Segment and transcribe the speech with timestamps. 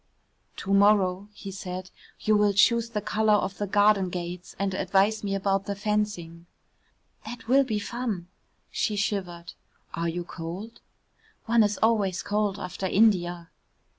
[0.55, 1.91] "To morrow," he said,
[2.21, 6.47] "you will choose the colour of the garden gates and advise me about the fencing."
[7.23, 8.27] "That will be fun."
[8.71, 9.53] She shivered.
[9.93, 10.79] "Are you cold?"
[11.45, 13.51] "One is always cold after India."